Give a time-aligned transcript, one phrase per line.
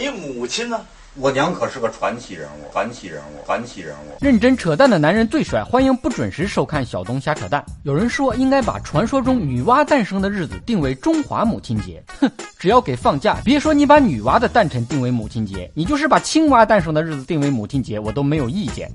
[0.00, 0.80] 你母亲呢？
[1.16, 4.16] 我娘可是个传奇人物，传奇人物，传奇人物。
[4.18, 7.62] 认真扯淡的男人最帅，欢迎不准时收看小东瞎扯淡。
[7.82, 18.90] 有人说应该把传说中女娲诞生的日子定为中华母亲节，哼，只要给放假，别说你把女娲的诞辰定为母亲节，你就是把青蛙诞生的日子定为母亲节，我都没有意见。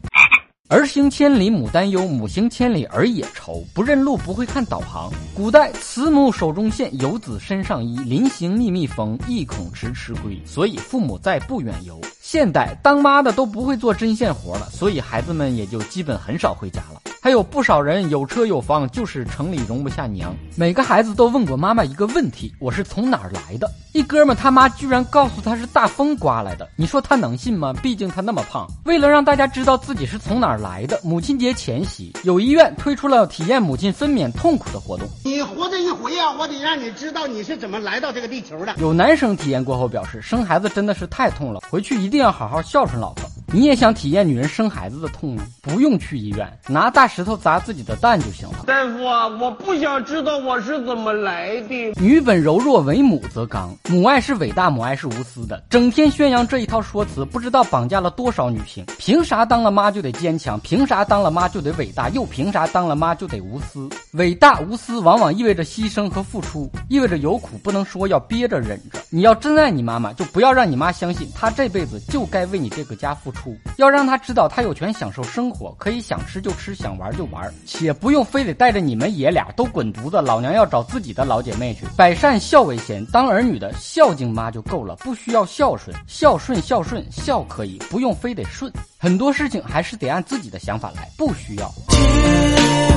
[0.67, 3.63] 儿行千里母担忧，母行千里儿也愁。
[3.71, 5.11] 不认路不会看导航。
[5.35, 7.95] 古代慈母手中线，游子身上衣。
[7.97, 10.41] 临行密密缝，意恐迟迟归。
[10.43, 12.01] 所以父母在，不远游。
[12.19, 16.99] 现代当妈的都不会做针线活了，所以孩子们也就基本很少回家了。
[17.25, 20.31] 还有不少人有车有房，就是城里容不下娘。
[20.55, 23.67] 每个孩子都问过妈妈一个问题：我是从哪儿来的？
[23.93, 27.73] 一哥们他妈居然告诉他是大风刮来的，你说他能信吗？
[27.81, 28.67] 毕竟他那么胖。
[28.83, 35.07] 为了让大家知道自己是从哪儿来的，母亲节前夕，有医院推出了体验母亲分娩痛苦的活动。
[35.23, 38.75] 你活这一回啊，我得让你知道你是怎么来到这个地球的。
[38.77, 43.24] 有男生体验过后表示，生孩子真的是太痛了，回去一定要好好孝顺老婆。
[43.55, 45.47] 你也想体验女人生孩子的痛吗？
[45.61, 48.65] 不用去医院，拿大石头砸自己的蛋就行了。
[48.67, 51.93] 大夫啊，我不想知道我是怎么来的。
[51.95, 53.73] 女本柔弱，为母则刚。
[53.87, 55.63] 母爱是伟大，母爱是无私的。
[55.69, 58.85] 整天宣扬这一套说辞，不知道绑架了多少女性。
[58.97, 60.59] 凭啥当了妈就得坚强？
[60.59, 62.09] 凭啥当了妈就得伟大？
[62.09, 63.87] 又凭啥当了妈就得无私？
[64.15, 68.99] 伟大无私往往意味着牺牲和付出，意味着有苦不能说，要憋着忍着。
[69.09, 73.44] 你要真爱你妈妈，就不要让你妈相信她这辈子就该为你这个家付出。
[73.77, 80.21] 要让他知道，他有权享受生活，可以想吃就吃，想玩就玩，且不用非得带着你们爷俩都滚犊子。
[80.21, 81.85] 老娘要找自己的老姐妹去。
[81.97, 88.71] 百善孝为先，当儿女的孝敬妈就够了，不需要孝顺，孝顺孝顺孝可以，不用非得顺。
[88.97, 92.94] 很多事情还是得按自己的想法来，不需要。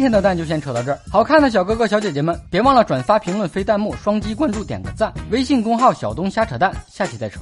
[0.00, 5.12] 今天的蛋就先扯到这儿，好看的小哥哥小姐姐们，别忘了转发、评论、飞弹幕、双击关注、点个赞。
[5.30, 7.40] 微信公号小东瞎扯蛋，下期再扯。